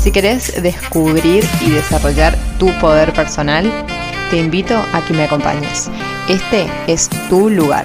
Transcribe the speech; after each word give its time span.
si 0.00 0.12
querés 0.12 0.62
descubrir 0.62 1.44
y 1.60 1.72
desarrollar 1.72 2.34
tu 2.58 2.70
poder 2.80 3.12
personal, 3.12 3.70
te 4.30 4.38
invito 4.38 4.74
a 4.74 5.04
que 5.06 5.12
me 5.12 5.24
acompañes. 5.24 5.90
Este 6.26 6.66
es 6.86 7.10
tu 7.28 7.50
lugar. 7.50 7.84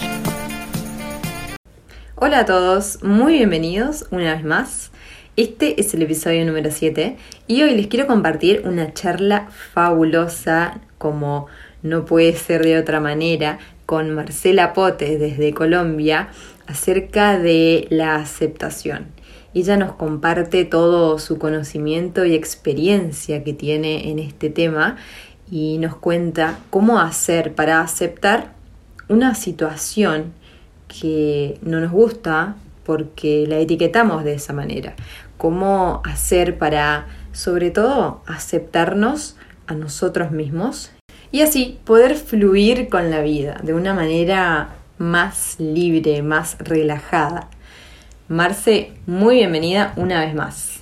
Hola 2.16 2.40
a 2.40 2.46
todos, 2.46 3.04
muy 3.04 3.34
bienvenidos 3.34 4.06
una 4.12 4.34
vez 4.34 4.46
más. 4.46 4.92
Este 5.36 5.82
es 5.82 5.94
el 5.94 6.04
episodio 6.04 6.46
número 6.46 6.72
7 6.72 7.18
y 7.48 7.62
hoy 7.64 7.76
les 7.76 7.88
quiero 7.88 8.08
compartir 8.08 8.62
una 8.64 8.94
charla 8.94 9.50
fabulosa 9.74 10.80
como 10.98 11.48
no 11.84 12.06
puede 12.06 12.34
ser 12.38 12.64
de 12.64 12.78
otra 12.78 13.02
manera 13.02 13.60
con 13.86 14.12
Marcela 14.12 14.72
Pote 14.72 15.18
desde 15.18 15.54
Colombia 15.54 16.30
acerca 16.66 17.38
de 17.38 17.88
la 17.90 18.16
aceptación. 18.16 19.08
Ella 19.56 19.78
nos 19.78 19.94
comparte 19.94 20.66
todo 20.66 21.18
su 21.18 21.40
conocimiento 21.40 22.26
y 22.26 22.36
experiencia 22.36 23.42
que 23.46 23.54
tiene 23.54 24.12
en 24.12 24.20
este 24.20 24.50
tema 24.50 24.98
y 25.50 25.78
nos 25.78 25.96
cuenta 25.96 26.60
cómo 26.70 27.00
hacer 27.00 27.56
para 27.56 27.80
aceptar 27.80 28.54
una 29.08 29.34
situación 29.34 30.34
que 30.88 31.58
no 31.62 31.80
nos 31.80 31.94
gusta 31.94 32.58
porque 32.84 33.46
la 33.48 33.58
etiquetamos 33.58 34.26
de 34.26 34.34
esa 34.34 34.52
manera. 34.52 34.94
Cómo 35.38 36.02
hacer 36.04 36.58
para, 36.58 37.08
sobre 37.32 37.72
todo, 37.72 38.24
aceptarnos 38.28 39.38
a 39.68 39.74
nosotros 39.74 40.32
mismos 40.32 40.92
y 41.32 41.42
así 41.42 41.80
poder 41.86 42.16
fluir 42.16 42.90
con 42.90 43.10
la 43.10 43.22
vida 43.22 43.62
de 43.64 43.74
una 43.74 43.94
manera 43.94 44.76
más 44.98 45.56
libre, 45.60 46.22
más 46.24 46.58
relajada. 46.60 47.50
Marce, 48.28 48.90
muy 49.06 49.36
bienvenida 49.36 49.94
una 49.98 50.26
vez 50.26 50.34
más. 50.34 50.80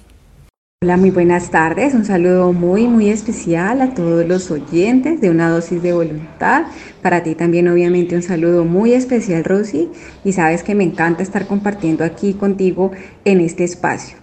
Hola, 0.81 0.95
muy 0.95 1.11
buenas 1.11 1.52
tardes. 1.52 1.94
Un 1.94 2.05
saludo 2.05 2.53
muy, 2.53 2.88
muy 2.88 3.09
especial 3.09 3.81
a 3.81 3.94
todos 3.94 4.25
los 4.25 4.49
oyentes 4.49 5.19
de 5.19 5.30
una 5.30 5.49
dosis 5.49 5.83
de 5.83 5.91
voluntad. 5.91 6.67
Para 7.02 7.21
ti 7.21 7.36
también, 7.36 7.67
obviamente, 7.67 8.16
un 8.16 8.21
saludo 8.21 8.64
muy 8.64 8.94
especial, 8.94 9.44
Rosy. 9.44 9.89
Y 10.23 10.31
sabes 10.31 10.64
que 10.64 10.73
me 10.73 10.86
encanta 10.86 11.21
estar 11.21 11.45
compartiendo 11.45 12.05
aquí 12.05 12.33
contigo 12.33 12.91
en 13.25 13.41
este 13.41 13.66
espacio. 13.66 14.16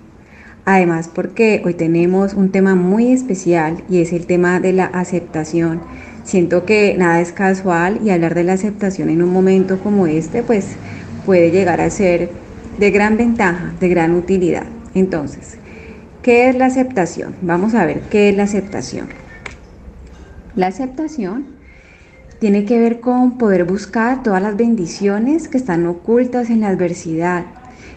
Además, 0.64 1.10
porque 1.14 1.60
hoy 1.62 1.74
tenemos 1.74 2.32
un 2.32 2.50
tema 2.50 2.74
muy 2.74 3.12
especial 3.12 3.84
y 3.90 4.00
es 4.00 4.14
el 4.14 4.24
tema 4.24 4.60
de 4.60 4.72
la 4.72 4.86
aceptación. 4.86 5.82
Siento 6.24 6.64
que 6.64 6.94
nada 6.96 7.20
es 7.20 7.32
casual 7.32 8.00
y 8.02 8.08
hablar 8.08 8.34
de 8.34 8.44
la 8.44 8.54
aceptación 8.54 9.10
en 9.10 9.20
un 9.20 9.30
momento 9.30 9.78
como 9.78 10.06
este, 10.06 10.42
pues 10.42 10.68
puede 11.26 11.50
llegar 11.50 11.82
a 11.82 11.90
ser 11.90 12.30
de 12.80 12.90
gran 12.90 13.18
ventaja, 13.18 13.74
de 13.78 13.88
gran 13.90 14.14
utilidad. 14.14 14.64
Entonces, 14.94 15.58
¿qué 16.22 16.48
es 16.48 16.56
la 16.56 16.64
aceptación? 16.64 17.34
Vamos 17.42 17.74
a 17.74 17.84
ver 17.84 18.00
qué 18.10 18.30
es 18.30 18.36
la 18.36 18.44
aceptación. 18.44 19.08
La 20.56 20.68
aceptación 20.68 21.44
tiene 22.38 22.64
que 22.64 22.78
ver 22.78 23.00
con 23.00 23.36
poder 23.36 23.64
buscar 23.64 24.22
todas 24.22 24.40
las 24.40 24.56
bendiciones 24.56 25.46
que 25.46 25.58
están 25.58 25.86
ocultas 25.86 26.48
en 26.48 26.62
la 26.62 26.68
adversidad. 26.68 27.44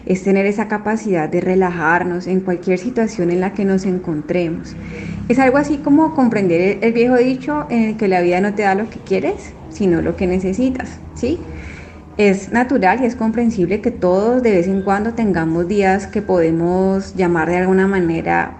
Es 0.04 0.22
tener 0.22 0.44
esa 0.44 0.68
capacidad 0.68 1.30
de 1.30 1.40
relajarnos 1.40 2.26
en 2.26 2.40
cualquier 2.40 2.78
situación 2.78 3.30
en 3.30 3.40
la 3.40 3.54
que 3.54 3.64
nos 3.64 3.86
encontremos. 3.86 4.76
Es 5.30 5.38
algo 5.38 5.56
así 5.56 5.78
como 5.78 6.14
comprender 6.14 6.78
el 6.82 6.92
viejo 6.92 7.16
dicho 7.16 7.66
en 7.70 7.96
que 7.96 8.06
la 8.06 8.20
vida 8.20 8.42
no 8.42 8.52
te 8.52 8.64
da 8.64 8.74
lo 8.74 8.90
que 8.90 8.98
quieres, 8.98 9.54
sino 9.70 10.02
lo 10.02 10.14
que 10.14 10.26
necesitas, 10.26 10.98
¿sí? 11.14 11.38
Es 12.16 12.52
natural 12.52 13.00
y 13.02 13.06
es 13.06 13.16
comprensible 13.16 13.80
que 13.80 13.90
todos 13.90 14.40
de 14.40 14.52
vez 14.52 14.68
en 14.68 14.82
cuando 14.82 15.14
tengamos 15.14 15.66
días 15.66 16.06
que 16.06 16.22
podemos 16.22 17.16
llamar 17.16 17.50
de 17.50 17.56
alguna 17.56 17.88
manera, 17.88 18.52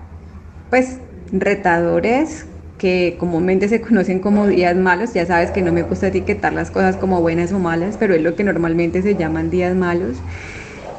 pues, 0.71 0.99
retadores, 1.31 2.47
que 2.79 3.17
comúnmente 3.17 3.69
se 3.69 3.81
conocen 3.81 4.19
como 4.19 4.49
días 4.49 4.75
malos. 4.75 5.15
Ya 5.15 5.25
sabes 5.25 5.53
que 5.53 5.63
no 5.63 5.73
me 5.73 5.85
gusta 5.85 6.09
etiquetar 6.09 6.53
las 6.53 6.73
cosas 6.73 6.97
como 6.97 7.21
buenas 7.21 7.53
o 7.53 7.61
malas, 7.61 7.97
pero 7.97 8.15
es 8.15 8.23
lo 8.23 8.35
que 8.35 8.43
normalmente 8.43 9.03
se 9.03 9.15
llaman 9.15 9.51
días 9.51 9.77
malos. 9.77 10.17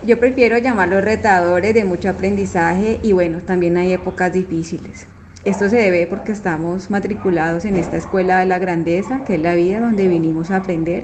Yo 0.08 0.18
prefiero 0.18 0.58
llamarlos 0.58 1.04
retadores 1.04 1.74
de 1.74 1.84
mucho 1.84 2.10
aprendizaje 2.10 3.02
y 3.04 3.12
bueno, 3.12 3.40
también 3.42 3.76
hay 3.76 3.92
épocas 3.92 4.32
difíciles. 4.32 5.08
Esto 5.44 5.68
se 5.68 5.76
debe 5.76 6.08
porque 6.08 6.32
estamos 6.32 6.90
matriculados 6.90 7.66
en 7.66 7.76
esta 7.76 7.98
escuela 7.98 8.40
de 8.40 8.46
la 8.46 8.60
grandeza, 8.60 9.26
que 9.26 9.36
es 9.36 9.42
la 9.42 9.56
vida 9.56 9.82
donde 9.82 10.08
vinimos 10.08 10.52
a 10.52 10.58
aprender 10.58 11.04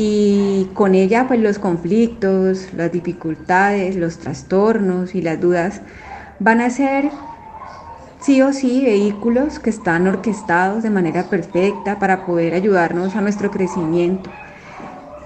y 0.00 0.68
con 0.74 0.94
ella 0.94 1.26
pues 1.26 1.40
los 1.40 1.58
conflictos, 1.58 2.72
las 2.72 2.92
dificultades, 2.92 3.96
los 3.96 4.18
trastornos 4.18 5.16
y 5.16 5.22
las 5.22 5.40
dudas 5.40 5.80
van 6.38 6.60
a 6.60 6.70
ser 6.70 7.10
sí 8.20 8.40
o 8.40 8.52
sí 8.52 8.84
vehículos 8.84 9.58
que 9.58 9.70
están 9.70 10.06
orquestados 10.06 10.84
de 10.84 10.90
manera 10.90 11.24
perfecta 11.24 11.98
para 11.98 12.26
poder 12.26 12.54
ayudarnos 12.54 13.16
a 13.16 13.22
nuestro 13.22 13.50
crecimiento. 13.50 14.30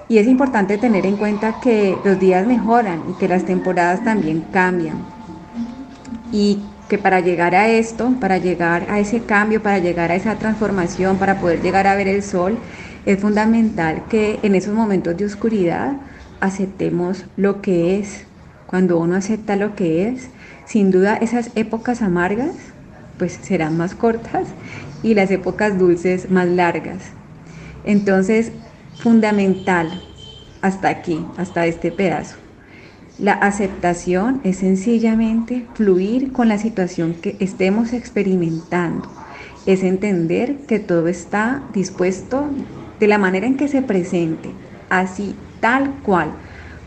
Y 0.09 0.17
es 0.17 0.25
importante 0.25 0.79
tener 0.79 1.05
en 1.05 1.17
cuenta 1.17 1.59
que 1.61 1.95
los 2.03 2.19
días 2.19 2.47
mejoran 2.47 3.03
y 3.11 3.13
que 3.19 3.27
las 3.27 3.45
temporadas 3.45 4.03
también 4.03 4.41
cambian. 4.51 4.97
Y 6.31 6.63
que 6.89 6.97
para 6.97 7.19
llegar 7.19 7.53
a 7.53 7.67
esto, 7.69 8.11
para 8.19 8.39
llegar 8.39 8.87
a 8.89 8.99
ese 8.99 9.21
cambio, 9.21 9.61
para 9.61 9.77
llegar 9.77 10.09
a 10.09 10.15
esa 10.15 10.33
transformación, 10.39 11.17
para 11.17 11.39
poder 11.39 11.61
llegar 11.61 11.85
a 11.85 11.93
ver 11.93 12.07
el 12.07 12.23
sol, 12.23 12.57
es 13.05 13.19
fundamental 13.19 14.03
que 14.09 14.39
en 14.43 14.55
esos 14.55 14.73
momentos 14.73 15.17
de 15.17 15.25
oscuridad 15.25 15.93
aceptemos 16.39 17.25
lo 17.37 17.61
que 17.61 17.99
es. 17.99 18.25
Cuando 18.65 18.97
uno 18.99 19.15
acepta 19.15 19.55
lo 19.55 19.75
que 19.75 20.07
es, 20.07 20.29
sin 20.65 20.89
duda 20.89 21.15
esas 21.15 21.51
épocas 21.55 22.01
amargas 22.01 22.55
pues 23.17 23.39
serán 23.41 23.77
más 23.77 23.95
cortas 23.95 24.47
y 25.03 25.13
las 25.13 25.31
épocas 25.31 25.77
dulces 25.77 26.29
más 26.31 26.47
largas. 26.47 27.03
Entonces, 27.85 28.51
fundamental 28.99 30.01
hasta 30.61 30.89
aquí, 30.89 31.25
hasta 31.37 31.65
este 31.65 31.91
pedazo. 31.91 32.37
La 33.19 33.33
aceptación 33.33 34.41
es 34.43 34.57
sencillamente 34.57 35.65
fluir 35.75 36.31
con 36.31 36.47
la 36.47 36.57
situación 36.57 37.13
que 37.13 37.35
estemos 37.39 37.93
experimentando. 37.93 39.07
Es 39.65 39.83
entender 39.83 40.57
que 40.67 40.79
todo 40.79 41.07
está 41.07 41.63
dispuesto 41.73 42.49
de 43.03 43.09
la 43.09 43.17
manera 43.17 43.45
en 43.45 43.57
que 43.57 43.67
se 43.67 43.81
presente, 43.81 44.49
así 44.89 45.35
tal 45.59 45.93
cual, 46.03 46.31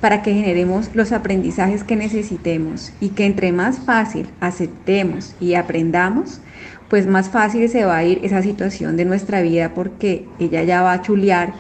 para 0.01 0.23
que 0.23 0.33
generemos 0.33 0.89
los 0.95 1.13
aprendizajes 1.13 1.85
que 1.85 1.95
necesitemos 1.95 2.91
y 3.01 3.11
que 3.11 3.27
entre 3.27 3.53
más 3.53 3.81
fácil 3.81 4.27
aceptemos 4.41 5.35
y 5.41 5.57
aprendamos, 5.57 6.41
pues 6.89 7.07
más 7.07 7.29
fácil 7.29 7.69
se 7.69 7.85
va 7.85 7.99
a 7.99 8.05
ir 8.05 8.21
esa 8.23 8.41
situación 8.41 8.97
de 8.97 9.05
nuestra 9.05 9.43
vida 9.43 9.75
porque 9.75 10.27
ella 10.39 10.63
ya 10.63 10.81
va 10.81 10.95
a 10.95 11.03
chulear 11.03 11.53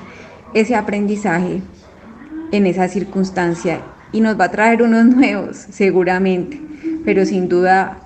ese 0.55 0.75
aprendizaje 0.75 1.61
en 2.51 2.65
esa 2.65 2.89
circunstancia 2.89 3.83
y 4.11 4.23
nos 4.23 4.41
va 4.41 4.47
a 4.47 4.53
traer 4.53 4.81
unos 4.81 5.05
nuevos 5.17 5.67
seguramente, 5.69 6.59
pero 7.05 7.27
sin 7.27 7.51
duda 7.51 7.99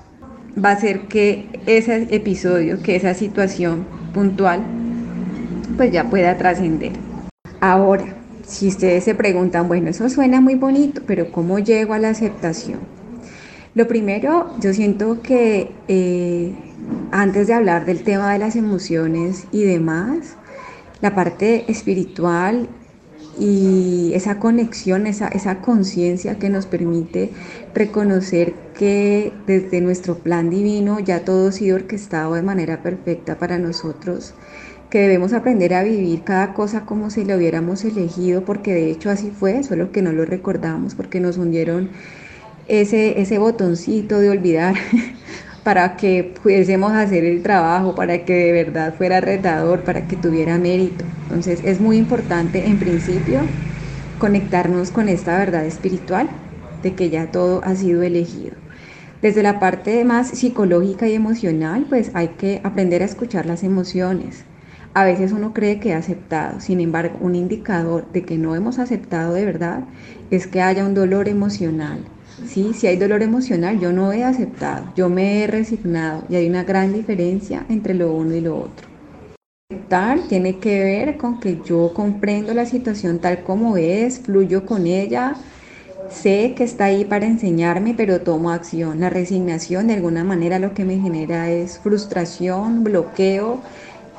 va 0.63 0.73
a 0.73 0.81
ser 0.81 1.03
que 1.03 1.47
ese 1.67 2.09
episodio, 2.11 2.83
que 2.83 2.97
esa 2.97 3.15
situación 3.15 3.87
puntual 4.13 4.80
pues 5.77 5.93
ya 5.93 6.09
pueda 6.09 6.37
trascender. 6.37 6.93
Ahora, 7.61 8.17
si 8.47 8.69
ustedes 8.69 9.05
se 9.05 9.15
preguntan, 9.15 9.69
bueno, 9.69 9.91
eso 9.91 10.09
suena 10.09 10.41
muy 10.41 10.55
bonito, 10.55 11.03
pero 11.07 11.31
¿cómo 11.31 11.59
llego 11.59 11.95
a 11.95 11.99
la 11.99 12.11
aceptación? 12.11 12.81
Lo 13.75 13.87
primero, 13.87 14.53
yo 14.59 14.75
siento 14.75 15.23
que 15.23 15.71
eh, 15.87 16.53
antes 17.13 17.47
de 17.47 17.55
hablar 17.55 17.87
del 17.87 18.03
tema 18.03 18.33
de 18.33 18.39
las 18.41 18.57
emociones 18.57 19.47
y 19.53 19.63
demás, 19.63 20.37
la 21.01 21.15
parte 21.15 21.71
espiritual 21.71 22.69
y 23.39 24.11
esa 24.15 24.39
conexión, 24.39 25.07
esa, 25.07 25.29
esa 25.29 25.61
conciencia 25.61 26.39
que 26.39 26.51
nos 26.51 26.67
permite 26.67 27.31
reconocer 27.75 28.55
que 28.75 29.33
desde 29.47 29.81
nuestro 29.81 30.19
plan 30.19 30.51
divino 30.51 30.99
ya 30.99 31.25
todo 31.25 31.49
ha 31.49 31.53
sido 31.53 31.77
orquestado 31.77 32.35
de 32.35 32.43
manera 32.43 32.83
perfecta 32.83 33.39
para 33.39 33.59
nosotros 33.59 34.35
que 34.91 35.01
debemos 35.01 35.33
aprender 35.33 35.75
a 35.75 35.85
vivir 35.85 36.25
cada 36.25 36.53
cosa 36.55 36.85
como 36.85 37.11
si 37.11 37.25
lo 37.25 37.37
hubiéramos 37.37 37.85
elegido, 37.85 38.45
porque 38.45 38.75
de 38.75 38.91
hecho 38.91 39.11
así 39.11 39.31
fue, 39.31 39.63
solo 39.63 39.93
que 39.93 40.03
no 40.03 40.13
lo 40.13 40.25
recordamos, 40.25 40.95
porque 40.95 41.21
nos 41.21 41.39
hundieron 41.39 41.91
ese, 42.69 43.21
ese 43.21 43.39
botoncito 43.39 44.19
de 44.21 44.31
olvidar 44.31 44.75
para 45.65 45.97
que 45.97 46.35
pudiésemos 46.43 46.93
hacer 46.93 47.25
el 47.25 47.43
trabajo, 47.43 47.95
para 47.95 48.25
que 48.25 48.35
de 48.35 48.53
verdad 48.53 48.95
fuera 48.95 49.21
retador, 49.21 49.85
para 49.85 50.09
que 50.09 50.17
tuviera 50.17 50.59
mérito. 50.59 51.05
Entonces 51.23 51.61
es 51.65 51.81
muy 51.81 51.97
importante 51.97 52.67
en 52.69 52.79
principio 52.79 53.53
conectarnos 54.19 54.91
con 54.91 55.09
esta 55.09 55.39
verdad 55.39 55.67
espiritual 55.67 56.31
de 56.83 56.95
que 56.95 57.11
ya 57.11 57.31
todo 57.31 57.63
ha 57.65 57.77
sido 57.77 58.03
elegido. 58.03 58.57
Desde 59.23 59.43
la 59.43 59.61
parte 59.61 60.05
más 60.05 60.29
psicológica 60.31 61.09
y 61.09 61.15
emocional, 61.15 61.87
pues 61.89 62.11
hay 62.15 62.31
que 62.31 62.61
aprender 62.65 63.03
a 63.03 63.07
escuchar 63.07 63.47
las 63.47 63.63
emociones. 63.63 64.50
A 64.93 65.05
veces 65.05 65.31
uno 65.31 65.55
cree 65.55 65.79
que 65.79 65.95
ha 65.95 65.99
aceptado, 65.99 66.59
sin 66.59 66.81
embargo, 66.81 67.17
un 67.21 67.37
indicador 67.37 68.11
de 68.13 68.25
que 68.25 68.39
no 68.39 68.57
hemos 68.57 68.81
aceptado 68.81 69.35
de 69.35 69.45
verdad 69.45 69.85
es 70.33 70.49
que 70.49 70.63
haya 70.63 70.85
un 70.85 70.95
dolor 70.95 71.29
emocional. 71.29 72.01
¿sí? 72.45 72.73
Si 72.75 72.89
hay 72.89 72.97
dolor 72.97 73.23
emocional, 73.23 73.79
yo 73.79 73.93
no 73.93 74.13
he 74.13 74.25
aceptado, 74.25 74.93
yo 74.97 75.09
me 75.09 75.45
he 75.45 75.47
resignado 75.47 76.25
y 76.29 76.35
hay 76.35 76.49
una 76.49 76.65
gran 76.65 76.93
diferencia 76.93 77.65
entre 77.69 77.95
lo 77.95 78.13
uno 78.13 78.35
y 78.35 78.41
lo 78.41 78.57
otro. 78.57 78.89
Aceptar 79.71 80.19
tiene 80.29 80.59
que 80.59 80.83
ver 80.83 81.17
con 81.17 81.39
que 81.39 81.61
yo 81.65 81.93
comprendo 81.95 82.53
la 82.53 82.67
situación 82.67 83.21
tal 83.21 83.45
como 83.45 83.77
es, 83.77 84.19
fluyo 84.19 84.67
con 84.67 84.89
ella, 84.89 85.37
Sé 86.11 86.55
que 86.57 86.65
está 86.65 86.87
ahí 86.87 87.05
para 87.05 87.27
enseñarme, 87.27 87.95
pero 87.97 88.21
tomo 88.21 88.51
acción. 88.51 88.99
La 88.99 89.11
resignación 89.11 89.87
de 89.87 89.95
alguna 89.95 90.25
manera 90.25 90.59
lo 90.59 90.75
que 90.75 90.85
me 90.85 90.99
genera 90.99 91.49
es 91.51 91.79
frustración, 91.79 92.83
bloqueo 92.83 93.61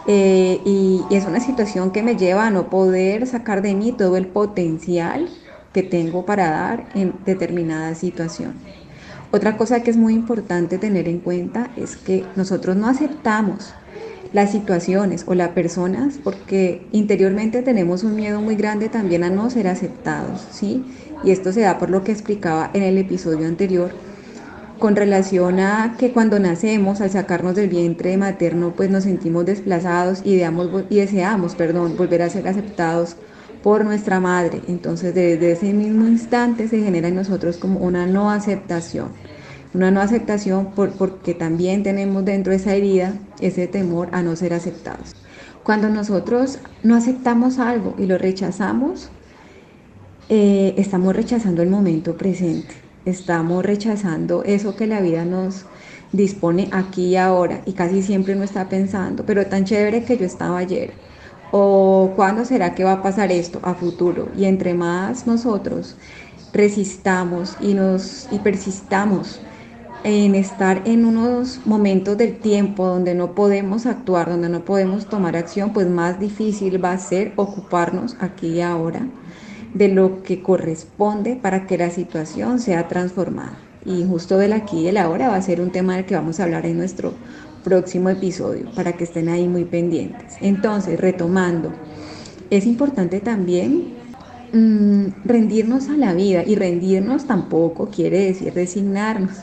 eh, 0.08 0.60
y, 0.66 1.02
es 1.12 1.26
una 1.26 1.40
situación 1.40 1.92
que 1.92 2.04
me 2.04 2.16
lleva 2.16 2.48
a 2.48 2.52
no 2.52 2.70
poder 2.70 3.28
sacar 3.28 3.62
de 3.62 3.76
mí 3.76 3.92
todo 3.92 4.18
el 4.18 4.28
potencial 4.28 5.30
que 5.74 5.84
tengo 5.84 6.26
para 6.26 6.50
dar 6.50 6.90
en 6.96 7.14
determinada 7.26 7.96
situación. 7.96 8.54
Otra 9.32 9.56
cosa 9.58 9.82
que 9.82 9.92
es 9.92 9.98
muy 9.98 10.14
importante 10.14 10.78
tener 10.78 11.08
en 11.08 11.20
cuenta 11.20 11.72
es 11.78 11.96
que 11.96 12.26
nosotros 12.36 12.76
no 12.76 12.88
aceptamos 12.88 13.74
las 14.34 14.52
situaciones 14.52 15.24
o 15.28 15.36
las 15.36 15.50
personas 15.50 16.20
porque 16.24 16.86
interiormente 16.92 17.62
tenemos 17.62 18.04
un 18.04 18.16
miedo 18.16 18.42
muy 18.42 18.56
grande 18.56 18.90
también 18.90 19.24
a 19.24 19.30
no 19.30 19.50
ser 19.50 19.68
aceptados, 19.68 20.46
¿sí? 20.52 20.84
Y 21.24 21.32
esto 21.32 21.54
se 21.54 21.62
da 21.62 21.78
por 21.78 21.90
lo 21.90 22.04
que 22.04 22.12
explicaba 22.12 22.72
en 22.74 22.84
el 22.84 22.98
episodio 22.98 23.48
anterior 23.48 23.92
con 24.82 24.96
relación 24.96 25.60
a 25.60 25.96
que 26.00 26.12
cuando 26.12 26.40
nacemos, 26.40 27.02
al 27.02 27.12
sacarnos 27.12 27.54
del 27.54 27.70
vientre 27.70 28.18
materno, 28.18 28.74
pues 28.76 28.90
nos 28.90 29.04
sentimos 29.04 29.46
desplazados 29.46 30.24
y, 30.26 30.42
deseamos, 30.90 31.54
perdón, 31.54 31.96
volver 31.96 32.24
a 32.24 32.32
ser 32.32 32.48
aceptados 32.48 33.16
por 33.62 33.86
nuestra 33.86 34.20
madre. 34.20 34.64
Entonces, 34.68 35.14
desde 35.14 35.52
ese 35.52 35.72
mismo 35.72 36.08
instante 36.08 36.68
se 36.68 36.82
genera 36.82 37.10
en 37.10 37.16
nosotros 37.16 37.58
como 37.58 37.80
una 37.80 38.08
no 38.08 38.32
aceptación. 38.32 39.10
Una 39.76 39.92
no 39.92 40.02
aceptación 40.02 40.72
por, 40.72 40.94
porque 40.94 41.36
también 41.36 41.84
tenemos 41.84 42.26
dentro 42.26 42.50
de 42.50 42.58
esa 42.58 42.74
herida 42.74 43.14
ese 43.40 43.68
temor 43.68 44.10
a 44.14 44.24
no 44.24 44.36
ser 44.36 44.52
aceptados. 44.56 45.16
Cuando 45.62 45.90
nosotros 45.90 46.58
no 46.82 46.96
aceptamos 46.96 47.60
algo 47.60 47.94
y 48.00 48.08
lo 48.08 48.18
rechazamos, 48.18 49.12
eh, 50.28 50.74
estamos 50.78 51.16
rechazando 51.16 51.62
el 51.62 51.70
momento 51.70 52.18
presente, 52.18 52.74
estamos 53.06 53.66
rechazando 53.66 54.44
eso 54.44 54.76
que 54.76 54.88
la 54.88 55.02
vida 55.02 55.26
nos 55.26 55.70
dispone 56.12 56.70
aquí 56.74 57.10
y 57.10 57.16
ahora 57.18 57.62
y 57.66 57.74
casi 57.74 58.04
siempre 58.04 58.34
uno 58.36 58.44
está 58.44 58.70
pensando, 58.70 59.26
pero 59.26 59.48
tan 59.48 59.66
chévere 59.66 60.06
que 60.06 60.18
yo 60.18 60.26
estaba 60.26 60.58
ayer 60.60 61.02
o 61.50 62.14
cuándo 62.16 62.46
será 62.46 62.76
que 62.76 62.84
va 62.84 62.94
a 62.94 63.02
pasar 63.02 63.32
esto 63.32 63.60
a 63.64 63.76
futuro 63.76 64.32
y 64.34 64.46
entre 64.46 64.74
más 64.74 65.28
nosotros 65.28 65.98
resistamos 66.54 67.56
y 67.60 67.74
nos 67.74 68.28
y 68.32 68.40
persistamos 68.40 69.46
en 70.04 70.36
estar 70.36 70.82
en 70.86 71.06
unos 71.06 71.66
momentos 71.66 72.18
del 72.18 72.40
tiempo 72.42 72.88
donde 72.88 73.14
no 73.16 73.36
podemos 73.36 73.86
actuar, 73.86 74.30
donde 74.30 74.50
no 74.50 74.66
podemos 74.66 75.10
tomar 75.10 75.36
acción, 75.38 75.74
pues 75.74 75.88
más 75.90 76.20
difícil 76.20 76.84
va 76.84 76.94
a 76.94 76.98
ser 76.98 77.34
ocuparnos 77.38 78.18
aquí 78.20 78.48
y 78.56 78.62
ahora 78.62 79.12
de 79.74 79.88
lo 79.88 80.24
que 80.24 80.42
corresponde 80.42 81.36
para 81.36 81.68
que 81.68 81.78
la 81.78 81.90
situación 81.90 82.60
sea 82.60 82.88
transformada. 82.88 83.58
Y 83.86 84.06
justo 84.06 84.38
del 84.38 84.54
aquí 84.54 84.82
y 84.82 84.88
el 84.88 84.98
ahora 84.98 85.30
va 85.30 85.36
a 85.36 85.42
ser 85.42 85.62
un 85.62 85.72
tema 85.72 85.96
del 85.96 86.06
que 86.06 86.16
vamos 86.16 86.40
a 86.40 86.44
hablar 86.44 86.66
en 86.66 86.78
nuestro 86.78 87.14
próximo 87.64 88.10
episodio, 88.10 88.70
para 88.76 88.94
que 88.94 89.04
estén 89.04 89.30
ahí 89.30 89.48
muy 89.48 89.66
pendientes. 89.66 90.36
Entonces, 90.42 91.00
retomando, 91.00 91.72
es 92.50 92.66
importante 92.66 93.20
también 93.20 93.94
mm, 94.54 95.26
rendirnos 95.26 95.90
a 95.90 95.98
la 95.98 96.14
vida 96.14 96.44
y 96.46 96.56
rendirnos 96.56 97.26
tampoco 97.26 97.90
quiere 97.90 98.26
decir 98.26 98.54
resignarnos. 98.54 99.38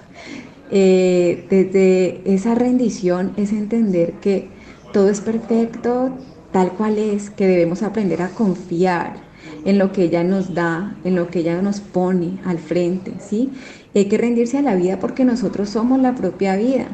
Eh, 0.70 1.46
desde 1.48 2.20
esa 2.32 2.54
rendición 2.54 3.32
es 3.36 3.52
entender 3.52 4.12
que 4.20 4.48
todo 4.92 5.08
es 5.08 5.20
perfecto 5.20 6.12
tal 6.52 6.72
cual 6.72 6.98
es, 6.98 7.30
que 7.30 7.46
debemos 7.46 7.82
aprender 7.82 8.22
a 8.22 8.28
confiar, 8.28 9.16
en 9.64 9.78
lo 9.78 9.92
que 9.92 10.04
ella 10.04 10.24
nos 10.24 10.54
da, 10.54 10.96
en 11.04 11.14
lo 11.14 11.28
que 11.28 11.40
ella 11.40 11.60
nos 11.62 11.80
pone 11.80 12.38
al 12.44 12.58
frente, 12.58 13.14
¿sí? 13.20 13.50
hay 13.98 14.06
que 14.06 14.18
rendirse 14.18 14.58
a 14.58 14.62
la 14.62 14.74
vida 14.74 14.98
porque 14.98 15.24
nosotros 15.24 15.70
somos 15.70 16.00
la 16.00 16.14
propia 16.14 16.56
vida, 16.56 16.86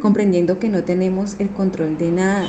comprendiendo 0.00 0.58
que 0.58 0.68
no 0.68 0.84
tenemos 0.84 1.36
el 1.38 1.50
control 1.50 1.96
de 1.98 2.10
nada. 2.10 2.48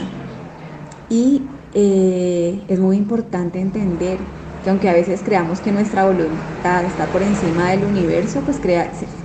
Y 1.09 1.43
eh, 1.73 2.61
es 2.67 2.79
muy 2.79 2.97
importante 2.97 3.59
entender 3.59 4.19
que 4.63 4.69
aunque 4.69 4.89
a 4.89 4.93
veces 4.93 5.21
creamos 5.23 5.59
que 5.59 5.71
nuestra 5.71 6.05
voluntad 6.05 6.85
está 6.85 7.11
por 7.11 7.21
encima 7.21 7.71
del 7.71 7.83
universo, 7.83 8.41
pues 8.41 8.61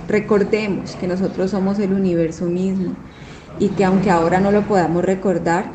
recordemos 0.07 0.95
que 0.95 1.07
nosotros 1.07 1.51
somos 1.51 1.79
el 1.79 1.93
universo 1.93 2.45
mismo 2.45 2.95
y 3.57 3.69
que 3.69 3.85
aunque 3.85 4.11
ahora 4.11 4.39
no 4.39 4.51
lo 4.51 4.67
podamos 4.67 5.03
recordar, 5.03 5.71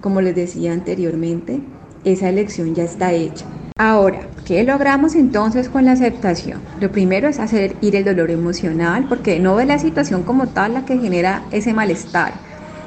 como 0.00 0.20
les 0.20 0.34
decía 0.34 0.72
anteriormente, 0.72 1.60
esa 2.04 2.28
elección 2.28 2.74
ya 2.74 2.84
está 2.84 3.12
hecha. 3.12 3.46
Ahora, 3.78 4.30
¿qué 4.44 4.62
logramos 4.64 5.14
entonces 5.14 5.68
con 5.68 5.84
la 5.84 5.92
aceptación? 5.92 6.70
Lo 6.80 6.90
primero 6.92 7.28
es 7.28 7.38
hacer 7.38 7.76
ir 7.82 7.94
el 7.94 8.04
dolor 8.06 8.30
emocional, 8.30 9.06
porque 9.06 9.38
no 9.38 9.60
es 9.60 9.66
la 9.66 9.78
situación 9.78 10.22
como 10.24 10.48
tal 10.54 10.72
la 10.74 10.84
que 10.86 10.96
genera 10.98 11.46
ese 11.50 11.74
malestar, 11.74 12.40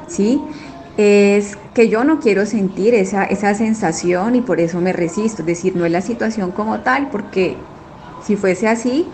¿sí? 0.07 0.49
Es 0.97 1.57
que 1.73 1.89
yo 1.89 2.03
no 2.03 2.19
quiero 2.19 2.45
sentir 2.47 2.95
esa, 2.95 3.23
esa 3.23 3.53
sensación 3.53 4.33
y 4.35 4.41
por 4.41 4.59
eso 4.59 4.81
me 4.81 4.91
resisto, 4.91 5.43
es 5.43 5.45
decir, 5.45 5.75
no 5.75 5.85
es 5.85 5.91
la 5.91 6.01
situación 6.01 6.51
como 6.51 6.81
tal, 6.81 7.09
porque 7.11 7.71
si 8.17 8.35
fuese 8.35 8.67
así, 8.67 9.13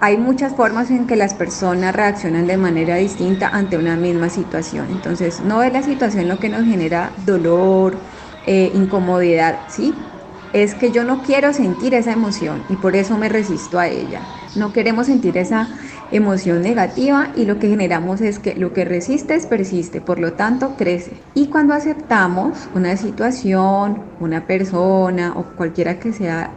hay 0.00 0.16
muchas 0.18 0.54
formas 0.54 0.90
en 0.90 1.06
que 1.06 1.16
las 1.16 1.34
personas 1.34 1.94
reaccionan 1.96 2.46
de 2.46 2.56
manera 2.58 2.96
distinta 2.96 3.48
ante 3.48 3.78
una 3.78 3.96
misma 3.96 4.28
situación. 4.30 4.90
Entonces, 4.90 5.40
no 5.40 5.62
es 5.64 5.72
la 5.72 5.82
situación 5.82 6.28
lo 6.28 6.38
que 6.38 6.50
nos 6.50 6.64
genera 6.64 7.14
dolor, 7.16 8.04
eh, 8.44 8.70
incomodidad, 8.74 9.64
¿sí? 9.68 10.13
Es 10.54 10.76
que 10.76 10.92
yo 10.92 11.02
no 11.02 11.20
quiero 11.22 11.52
sentir 11.52 11.94
esa 11.94 12.12
emoción 12.12 12.62
y 12.68 12.76
por 12.76 12.94
eso 12.94 13.18
me 13.18 13.28
resisto 13.28 13.78
a 13.78 13.88
ella. 13.88 14.20
No 14.54 14.72
queremos 14.72 15.08
sentir 15.08 15.36
esa 15.36 15.68
emoción 16.12 16.62
negativa 16.62 17.30
y 17.34 17.44
lo 17.44 17.58
que 17.58 17.68
generamos 17.68 18.20
es 18.20 18.38
que 18.38 18.54
lo 18.54 18.72
que 18.72 18.84
resistes 18.84 19.46
persiste, 19.46 20.00
por 20.00 20.20
lo 20.20 20.34
tanto 20.34 20.76
crece. 20.76 21.10
Y 21.34 21.48
cuando 21.48 21.74
aceptamos 21.74 22.68
una 22.72 22.96
situación, 22.96 24.00
una 24.20 24.46
persona 24.46 25.32
o 25.36 25.42
cualquiera 25.56 25.98
que 25.98 26.12
sea 26.12 26.50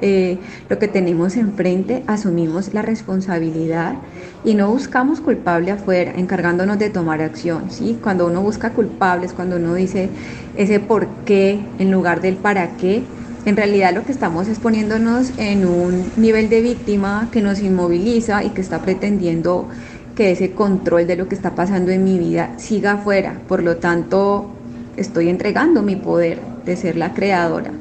eh, 0.00 0.38
lo 0.68 0.78
que 0.78 0.86
tenemos 0.86 1.36
enfrente, 1.36 2.04
asumimos 2.06 2.72
la 2.72 2.82
responsabilidad 2.82 3.94
y 4.44 4.54
no 4.54 4.70
buscamos 4.70 5.20
culpable 5.20 5.72
afuera, 5.72 6.12
encargándonos 6.16 6.78
de 6.78 6.90
tomar 6.90 7.20
acción. 7.20 7.72
¿sí? 7.72 7.98
Cuando 8.00 8.28
uno 8.28 8.40
busca 8.40 8.70
culpables, 8.70 9.32
cuando 9.32 9.56
uno 9.56 9.74
dice 9.74 10.10
ese 10.56 10.78
por 10.78 11.08
qué 11.24 11.60
en 11.80 11.90
lugar 11.90 12.20
del 12.20 12.36
para 12.36 12.76
qué, 12.76 13.02
en 13.44 13.56
realidad 13.56 13.92
lo 13.92 14.04
que 14.04 14.12
estamos 14.12 14.46
es 14.48 14.58
poniéndonos 14.58 15.32
en 15.36 15.66
un 15.66 16.12
nivel 16.16 16.48
de 16.48 16.60
víctima 16.60 17.28
que 17.32 17.42
nos 17.42 17.60
inmoviliza 17.60 18.44
y 18.44 18.50
que 18.50 18.60
está 18.60 18.82
pretendiendo 18.82 19.68
que 20.14 20.30
ese 20.30 20.52
control 20.52 21.06
de 21.06 21.16
lo 21.16 21.28
que 21.28 21.34
está 21.34 21.54
pasando 21.54 21.90
en 21.90 22.04
mi 22.04 22.18
vida 22.18 22.54
siga 22.58 22.92
afuera. 22.92 23.40
Por 23.48 23.62
lo 23.62 23.78
tanto, 23.78 24.50
estoy 24.96 25.28
entregando 25.28 25.82
mi 25.82 25.96
poder 25.96 26.40
de 26.64 26.76
ser 26.76 26.96
la 26.96 27.14
creadora 27.14 27.72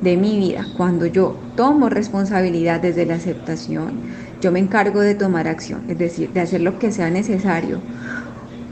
de 0.00 0.16
mi 0.16 0.38
vida. 0.38 0.66
Cuando 0.76 1.06
yo 1.06 1.36
tomo 1.56 1.88
responsabilidad 1.88 2.80
desde 2.80 3.04
la 3.04 3.14
aceptación, 3.14 4.02
yo 4.40 4.52
me 4.52 4.60
encargo 4.60 5.00
de 5.00 5.16
tomar 5.16 5.48
acción, 5.48 5.82
es 5.88 5.98
decir, 5.98 6.30
de 6.32 6.40
hacer 6.40 6.60
lo 6.60 6.78
que 6.78 6.92
sea 6.92 7.10
necesario 7.10 7.80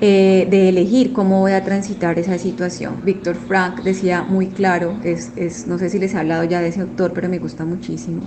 eh, 0.00 0.47
de 0.50 0.69
elegir 0.69 1.12
cómo 1.12 1.41
voy 1.41 1.53
a 1.53 1.65
transitar 1.65 2.19
esa 2.19 2.38
situación. 2.38 2.97
Víctor 3.05 3.37
Frank 3.37 3.83
decía 3.83 4.23
muy 4.23 4.49
claro, 4.49 4.95
es, 5.03 5.33
es, 5.37 5.67
no 5.67 5.79
sé 5.79 5.88
si 5.88 5.99
les 5.99 6.15
he 6.15 6.19
hablado 6.19 6.45
ya 6.45 6.61
de 6.61 6.69
ese 6.69 6.83
autor, 6.83 7.12
pero 7.15 7.29
me 7.29 7.38
gusta 7.38 7.65
muchísimo. 7.65 8.21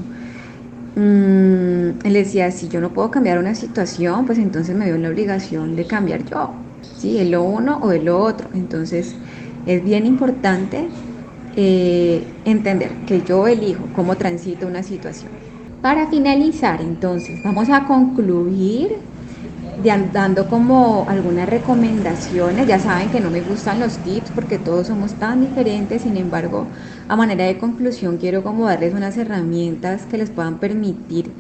Mm, 0.96 2.00
él 2.04 2.14
decía, 2.14 2.52
si 2.52 2.68
yo 2.68 2.82
no 2.82 2.90
puedo 2.90 3.12
cambiar 3.12 3.38
una 3.40 3.56
situación, 3.56 4.26
pues 4.26 4.40
entonces 4.40 4.76
me 4.76 4.86
veo 4.86 4.96
en 4.96 5.04
la 5.04 5.10
obligación 5.10 5.76
de 5.76 5.86
cambiar 5.86 6.26
yo, 6.26 6.54
¿sí? 6.98 7.20
En 7.20 7.32
lo 7.32 7.44
uno 7.44 7.80
o 7.84 7.92
en 7.92 8.06
lo 8.06 8.20
otro. 8.20 8.50
Entonces 8.54 9.16
es 9.66 9.84
bien 9.84 10.06
importante 10.06 10.90
eh, 11.56 12.24
entender 12.46 12.92
que 13.06 13.22
yo 13.22 13.48
elijo 13.48 13.86
cómo 13.96 14.18
transito 14.18 14.68
una 14.68 14.84
situación. 14.84 15.32
Para 15.82 16.08
finalizar, 16.08 16.82
entonces, 16.82 17.42
vamos 17.44 17.70
a 17.70 17.86
concluir 17.86 18.98
dando 19.84 20.48
como 20.48 21.06
algunas 21.08 21.48
recomendaciones. 21.48 22.68
Ya 22.68 22.80
saben 22.80 23.10
que 23.10 23.22
no 23.22 23.30
me 23.30 23.42
gustan 23.42 23.80
los 23.80 23.98
tips 24.00 24.32
porque 24.32 24.58
todos 24.58 24.88
somos 24.88 25.14
tan 25.14 25.42
diferentes, 25.42 26.02
sin 26.02 26.18
embargo, 26.18 26.68
a 27.08 27.16
manera 27.16 27.46
de 27.46 27.58
conclusión 27.58 28.18
quiero 28.18 28.44
como 28.44 28.66
darles 28.66 28.94
unas 28.94 29.18
herramientas 29.18 30.06
que 30.06 30.18
les 30.18 30.30
puedan 30.30 30.60
permitir 30.60 31.32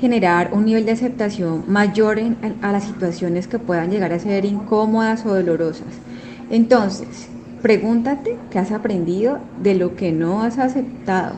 generar 0.00 0.50
un 0.52 0.66
nivel 0.66 0.84
de 0.84 0.92
aceptación 0.92 1.64
mayor 1.66 2.20
a 2.60 2.72
las 2.72 2.84
situaciones 2.84 3.48
que 3.48 3.58
puedan 3.58 3.90
llegar 3.90 4.12
a 4.12 4.18
ser 4.18 4.44
incómodas 4.44 5.24
o 5.24 5.34
dolorosas. 5.34 6.02
Entonces, 6.50 7.28
pregúntate 7.62 8.38
qué 8.50 8.58
has 8.58 8.70
aprendido 8.70 9.38
de 9.56 9.74
lo 9.74 9.96
que 9.96 10.12
no 10.12 10.42
has 10.42 10.58
aceptado. 10.58 11.36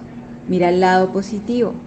Mira 0.49 0.69
el 0.69 0.81
lado 0.81 1.13
positivo. 1.13 1.86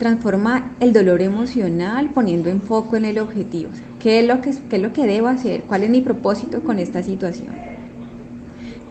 Transforma 0.00 0.72
el 0.80 0.94
dolor 0.94 1.20
emocional 1.20 2.08
poniendo 2.14 2.48
en 2.48 2.62
foco 2.62 2.96
en 2.96 3.04
el 3.04 3.18
objetivo. 3.18 3.68
¿Qué 3.98 4.20
es, 4.20 4.26
lo 4.26 4.40
que, 4.40 4.54
¿Qué 4.70 4.76
es 4.76 4.82
lo 4.82 4.94
que 4.94 5.06
debo 5.06 5.28
hacer? 5.28 5.64
¿Cuál 5.64 5.82
es 5.82 5.90
mi 5.90 6.00
propósito 6.00 6.62
con 6.62 6.78
esta 6.78 7.02
situación? 7.02 7.54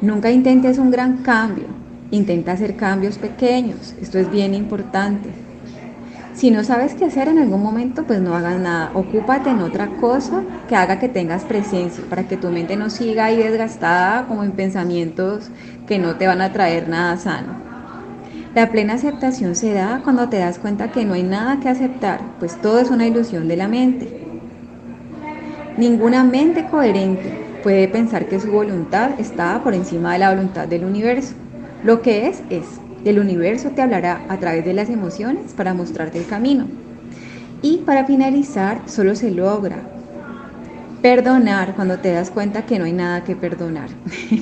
Nunca 0.02 0.30
intentes 0.30 0.78
un 0.78 0.92
gran 0.92 1.24
cambio. 1.24 1.66
Intenta 2.12 2.52
hacer 2.52 2.76
cambios 2.76 3.18
pequeños. 3.18 3.96
Esto 4.00 4.20
es 4.20 4.30
bien 4.30 4.54
importante. 4.54 5.30
Si 6.36 6.52
no 6.52 6.64
sabes 6.64 6.94
qué 6.94 7.06
hacer 7.06 7.28
en 7.28 7.40
algún 7.40 7.64
momento, 7.64 8.04
pues 8.04 8.22
no 8.22 8.36
hagas 8.36 8.60
nada. 8.60 8.92
Ocúpate 8.94 9.50
en 9.50 9.62
otra 9.62 9.88
cosa 9.96 10.44
que 10.68 10.76
haga 10.76 11.00
que 11.00 11.10
tengas 11.10 11.44
presencia, 11.44 12.04
para 12.08 12.28
que 12.28 12.38
tu 12.38 12.50
mente 12.50 12.78
no 12.78 12.92
siga 12.92 13.26
ahí 13.26 13.38
desgastada 13.38 14.28
como 14.28 14.44
en 14.44 14.52
pensamientos 14.52 15.50
que 15.88 15.98
no 15.98 16.18
te 16.18 16.28
van 16.28 16.42
a 16.42 16.54
traer 16.54 16.88
nada 16.88 17.18
sano. 17.18 17.69
La 18.56 18.72
plena 18.72 18.96
aceptación 18.96 19.56
se 19.56 19.74
da 19.74 20.02
cuando 20.04 20.28
te 20.28 20.38
das 20.38 20.58
cuenta 20.58 20.92
que 20.92 21.06
no 21.06 21.14
hay 21.14 21.22
nada 21.22 21.60
que 21.60 21.70
aceptar, 21.70 22.20
pues 22.40 22.60
todo 22.60 22.80
es 22.80 22.90
una 22.90 23.06
ilusión 23.06 23.48
de 23.48 23.56
la 23.56 23.68
mente. 23.68 24.10
Ninguna 25.78 26.24
mente 26.24 26.66
coherente 26.66 27.32
puede 27.62 27.88
pensar 27.88 28.26
que 28.28 28.40
su 28.40 28.52
voluntad 28.52 29.12
está 29.20 29.62
por 29.64 29.76
encima 29.76 30.14
de 30.14 30.20
la 30.20 30.34
voluntad 30.34 30.68
del 30.68 30.84
universo. 30.84 31.36
Lo 31.84 32.02
que 32.02 32.28
es, 32.28 32.42
es. 32.50 32.66
El 33.06 33.20
universo 33.20 33.70
te 33.70 33.84
hablará 33.84 34.24
a 34.30 34.38
través 34.38 34.66
de 34.66 34.74
las 34.74 34.90
emociones 34.90 35.54
para 35.54 35.76
mostrarte 35.76 36.18
el 36.18 36.26
camino. 36.26 36.66
Y 37.62 37.78
para 37.78 38.06
finalizar, 38.06 38.82
solo 38.88 39.16
se 39.16 39.30
logra 39.30 39.78
perdonar 41.04 41.76
cuando 41.76 42.00
te 42.00 42.12
das 42.12 42.32
cuenta 42.32 42.66
que 42.66 42.80
no 42.80 42.86
hay 42.86 42.94
nada 42.94 43.24
que 43.24 43.36
perdonar. 43.36 43.90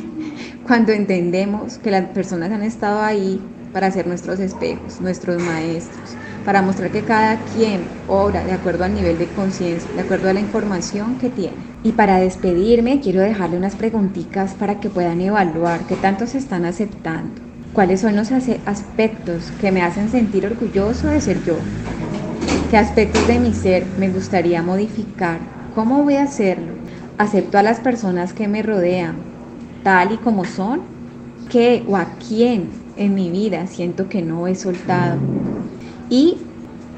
cuando 0.66 0.94
entendemos 0.94 1.78
que 1.78 1.92
las 1.92 2.06
personas 2.06 2.52
han 2.52 2.64
estado 2.64 3.02
ahí 3.02 3.42
para 3.74 3.92
ser 3.92 4.08
nuestros 4.08 4.40
espejos, 4.40 5.02
nuestros 5.02 5.42
maestros, 5.42 6.16
para 6.46 6.62
mostrar 6.62 6.92
que 6.92 7.02
cada 7.02 7.38
quien 7.54 7.82
obra 8.08 8.44
de 8.44 8.54
acuerdo 8.54 8.84
al 8.84 8.94
nivel 8.94 9.18
de 9.18 9.28
conciencia, 9.28 9.90
de 9.96 10.02
acuerdo 10.02 10.30
a 10.30 10.34
la 10.34 10.40
información 10.40 11.18
que 11.20 11.30
tiene. 11.30 11.58
Y 11.84 11.92
para 11.92 12.18
despedirme, 12.18 13.00
quiero 13.00 13.22
dejarle 13.22 13.58
unas 13.58 13.76
preguntitas 13.76 14.54
para 14.54 14.80
que 14.80 14.90
puedan 14.90 15.22
evaluar 15.22 15.82
qué 15.88 15.96
tanto 15.96 16.28
se 16.28 16.38
están 16.38 16.66
aceptando 16.66 17.48
¿Cuáles 17.78 18.02
son 18.02 18.16
los 18.16 18.32
aspectos 18.66 19.52
que 19.62 19.72
me 19.72 19.84
hacen 19.84 20.10
sentir 20.10 20.48
orgulloso 20.48 21.10
de 21.10 21.22
ser 21.22 21.44
yo? 21.44 21.54
¿Qué 22.72 22.78
aspectos 22.78 23.28
de 23.28 23.38
mi 23.38 23.54
ser 23.54 23.86
me 24.00 24.10
gustaría 24.10 24.64
modificar? 24.64 25.38
¿Cómo 25.76 26.02
voy 26.02 26.16
a 26.16 26.24
hacerlo? 26.24 26.74
¿Acepto 27.20 27.60
a 27.60 27.62
las 27.62 27.80
personas 27.80 28.34
que 28.34 28.48
me 28.48 28.64
rodean 28.64 29.18
tal 29.84 30.12
y 30.12 30.18
como 30.18 30.44
son? 30.46 30.82
¿Qué 31.52 31.84
o 31.88 31.96
a 31.96 32.08
quién 32.28 32.70
en 32.98 33.16
mi 33.16 33.30
vida 33.30 33.68
siento 33.68 34.10
que 34.10 34.22
no 34.22 34.48
he 34.48 34.56
soltado? 34.56 35.18
Y 36.10 36.38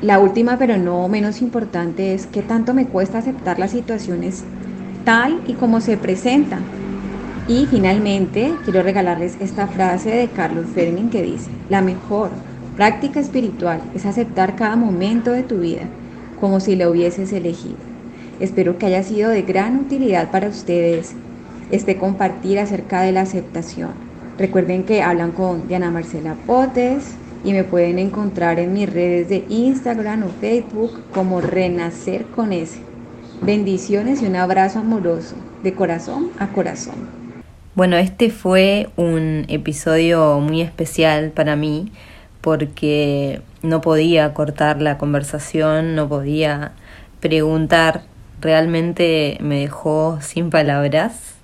la 0.01 0.19
última, 0.19 0.57
pero 0.57 0.77
no 0.77 1.07
menos 1.07 1.41
importante, 1.41 2.13
es 2.13 2.25
qué 2.27 2.41
tanto 2.41 2.73
me 2.73 2.85
cuesta 2.85 3.17
aceptar 3.17 3.59
las 3.59 3.71
situaciones 3.71 4.43
tal 5.03 5.41
y 5.47 5.53
como 5.53 5.81
se 5.81 5.97
presentan 5.97 6.63
y 7.49 7.65
finalmente 7.65 8.53
quiero 8.63 8.83
regalarles 8.83 9.35
esta 9.39 9.65
frase 9.65 10.11
de 10.11 10.27
Carlos 10.27 10.67
Fermin 10.75 11.09
que 11.09 11.23
dice, 11.23 11.49
la 11.67 11.81
mejor 11.81 12.29
práctica 12.75 13.19
espiritual 13.19 13.81
es 13.95 14.05
aceptar 14.05 14.55
cada 14.55 14.75
momento 14.75 15.31
de 15.31 15.41
tu 15.41 15.57
vida 15.57 15.81
como 16.39 16.59
si 16.59 16.75
lo 16.75 16.91
hubieses 16.91 17.33
elegido. 17.33 17.77
Espero 18.39 18.77
que 18.77 18.85
haya 18.85 19.01
sido 19.01 19.31
de 19.31 19.41
gran 19.41 19.79
utilidad 19.79 20.29
para 20.29 20.47
ustedes 20.47 21.15
este 21.71 21.97
compartir 21.97 22.59
acerca 22.59 23.01
de 23.01 23.13
la 23.13 23.21
aceptación. 23.21 24.08
Recuerden 24.39 24.85
que 24.85 25.01
hablan 25.01 25.33
con 25.33 25.67
Diana 25.67 25.91
Marcela 25.91 26.33
Potes 26.47 27.13
y 27.43 27.51
me 27.51 27.65
pueden 27.65 27.99
encontrar 27.99 28.57
en 28.57 28.71
mis 28.71 28.89
redes 28.89 29.27
de 29.27 29.43
Instagram 29.49 30.23
o 30.23 30.29
Facebook 30.29 30.97
como 31.13 31.41
Renacer 31.41 32.23
con 32.23 32.53
S. 32.53 32.79
Bendiciones 33.41 34.21
y 34.21 34.27
un 34.27 34.37
abrazo 34.37 34.79
amoroso 34.79 35.35
de 35.61 35.73
corazón 35.73 36.31
a 36.39 36.47
corazón. 36.47 36.95
Bueno, 37.75 37.97
este 37.97 38.29
fue 38.29 38.87
un 38.95 39.43
episodio 39.49 40.39
muy 40.39 40.61
especial 40.61 41.31
para 41.31 41.57
mí 41.57 41.91
porque 42.39 43.41
no 43.61 43.81
podía 43.81 44.33
cortar 44.33 44.81
la 44.81 44.97
conversación, 44.97 45.95
no 45.95 46.07
podía 46.07 46.71
preguntar, 47.19 48.03
realmente 48.39 49.37
me 49.41 49.59
dejó 49.59 50.19
sin 50.21 50.49
palabras, 50.49 51.35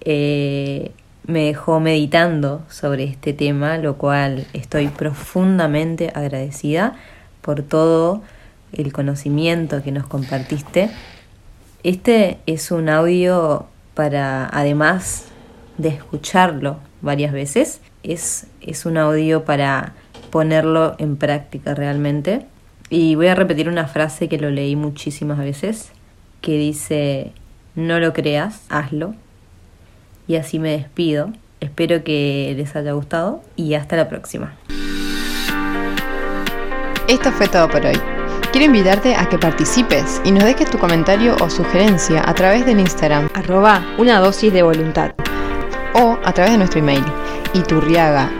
eh, 0.00 0.92
me 1.24 1.44
dejó 1.44 1.80
meditando 1.80 2.62
sobre 2.68 3.04
este 3.04 3.32
tema, 3.32 3.78
lo 3.78 3.96
cual 3.96 4.46
estoy 4.52 4.88
profundamente 4.88 6.10
agradecida 6.14 6.96
por 7.40 7.62
todo 7.62 8.22
el 8.72 8.92
conocimiento 8.92 9.82
que 9.82 9.92
nos 9.92 10.06
compartiste. 10.06 10.90
Este 11.82 12.38
es 12.46 12.70
un 12.70 12.88
audio 12.88 13.66
para, 13.94 14.46
además 14.46 15.26
de 15.78 15.90
escucharlo 15.90 16.78
varias 17.00 17.32
veces, 17.32 17.80
es, 18.02 18.46
es 18.60 18.86
un 18.86 18.96
audio 18.96 19.44
para 19.44 19.94
ponerlo 20.30 20.94
en 20.98 21.16
práctica 21.16 21.74
realmente. 21.74 22.46
Y 22.88 23.14
voy 23.14 23.28
a 23.28 23.34
repetir 23.34 23.68
una 23.68 23.86
frase 23.86 24.28
que 24.28 24.38
lo 24.38 24.50
leí 24.50 24.76
muchísimas 24.76 25.38
veces, 25.38 25.92
que 26.40 26.58
dice, 26.58 27.32
no 27.74 28.00
lo 28.00 28.12
creas, 28.12 28.62
hazlo. 28.68 29.14
Y 30.26 30.36
así 30.36 30.58
me 30.58 30.70
despido. 30.72 31.30
Espero 31.60 32.02
que 32.02 32.54
les 32.56 32.74
haya 32.74 32.92
gustado 32.92 33.42
y 33.56 33.74
hasta 33.74 33.96
la 33.96 34.08
próxima. 34.08 34.54
Esto 37.08 37.30
fue 37.32 37.48
todo 37.48 37.68
por 37.68 37.84
hoy. 37.84 37.98
Quiero 38.52 38.66
invitarte 38.66 39.14
a 39.14 39.28
que 39.28 39.38
participes 39.38 40.20
y 40.24 40.30
nos 40.30 40.44
dejes 40.44 40.70
tu 40.70 40.78
comentario 40.78 41.36
o 41.40 41.48
sugerencia 41.48 42.22
a 42.28 42.34
través 42.34 42.66
del 42.66 42.80
Instagram 42.80 43.28
arroba 43.34 43.82
una 43.96 44.18
dosis 44.18 44.52
de 44.52 44.62
voluntad 44.62 45.12
o 45.94 46.18
a 46.24 46.32
través 46.32 46.52
de 46.52 46.58
nuestro 46.58 46.80
email 46.80 47.04
iturriaga 47.54 48.30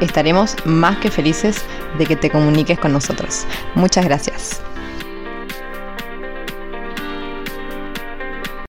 Estaremos 0.00 0.56
más 0.64 0.96
que 0.98 1.10
felices 1.10 1.64
de 1.98 2.06
que 2.06 2.16
te 2.16 2.30
comuniques 2.30 2.78
con 2.78 2.92
nosotros. 2.92 3.46
Muchas 3.74 4.04
gracias. 4.04 4.71